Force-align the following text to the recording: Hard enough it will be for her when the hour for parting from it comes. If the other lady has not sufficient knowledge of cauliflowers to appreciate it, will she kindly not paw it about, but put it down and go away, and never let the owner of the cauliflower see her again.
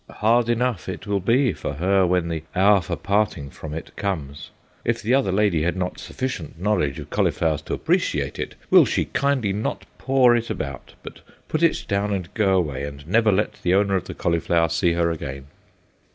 Hard 0.15 0.49
enough 0.49 0.89
it 0.89 1.05
will 1.05 1.19
be 1.19 1.53
for 1.53 1.73
her 1.73 2.07
when 2.07 2.27
the 2.27 2.41
hour 2.55 2.81
for 2.81 2.95
parting 2.95 3.51
from 3.51 3.71
it 3.71 3.95
comes. 3.95 4.49
If 4.83 5.03
the 5.03 5.13
other 5.13 5.31
lady 5.31 5.61
has 5.61 5.75
not 5.75 5.99
sufficient 5.99 6.59
knowledge 6.59 6.97
of 6.97 7.11
cauliflowers 7.11 7.61
to 7.65 7.75
appreciate 7.75 8.39
it, 8.39 8.55
will 8.71 8.83
she 8.85 9.05
kindly 9.05 9.53
not 9.53 9.85
paw 9.99 10.31
it 10.31 10.49
about, 10.49 10.95
but 11.03 11.19
put 11.47 11.61
it 11.61 11.85
down 11.87 12.11
and 12.13 12.33
go 12.33 12.57
away, 12.57 12.83
and 12.83 13.07
never 13.07 13.31
let 13.31 13.61
the 13.61 13.75
owner 13.75 13.95
of 13.95 14.05
the 14.05 14.15
cauliflower 14.15 14.69
see 14.69 14.93
her 14.93 15.11
again. 15.11 15.45